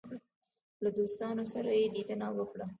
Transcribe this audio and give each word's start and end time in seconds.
له 0.83 0.89
دوستانو 0.97 1.43
سره 1.53 1.69
یې 1.79 1.85
لیدنه 1.95 2.27
وکړه. 2.37 2.65